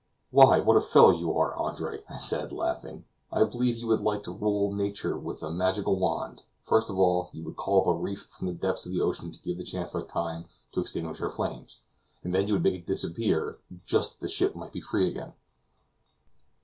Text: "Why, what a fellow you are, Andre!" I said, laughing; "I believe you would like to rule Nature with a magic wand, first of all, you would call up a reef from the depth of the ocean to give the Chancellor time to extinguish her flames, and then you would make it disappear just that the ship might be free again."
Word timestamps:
"Why, 0.31 0.59
what 0.61 0.77
a 0.77 0.81
fellow 0.81 1.11
you 1.11 1.37
are, 1.37 1.53
Andre!" 1.53 1.99
I 2.09 2.17
said, 2.17 2.51
laughing; 2.51 3.05
"I 3.31 3.43
believe 3.43 3.75
you 3.77 3.85
would 3.85 4.01
like 4.01 4.23
to 4.23 4.31
rule 4.33 4.73
Nature 4.73 5.15
with 5.15 5.43
a 5.43 5.51
magic 5.51 5.85
wand, 5.85 6.41
first 6.63 6.89
of 6.89 6.97
all, 6.97 7.29
you 7.33 7.43
would 7.43 7.55
call 7.55 7.81
up 7.81 7.85
a 7.85 7.93
reef 7.93 8.27
from 8.31 8.47
the 8.47 8.53
depth 8.55 8.87
of 8.87 8.93
the 8.93 9.01
ocean 9.01 9.31
to 9.31 9.39
give 9.43 9.59
the 9.59 9.63
Chancellor 9.63 10.01
time 10.01 10.45
to 10.71 10.79
extinguish 10.79 11.19
her 11.19 11.29
flames, 11.29 11.77
and 12.23 12.33
then 12.33 12.47
you 12.47 12.53
would 12.53 12.63
make 12.63 12.73
it 12.73 12.87
disappear 12.87 13.59
just 13.85 14.13
that 14.13 14.21
the 14.21 14.27
ship 14.27 14.55
might 14.55 14.73
be 14.73 14.81
free 14.81 15.07
again." 15.07 15.33